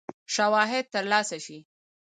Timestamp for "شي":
1.45-1.57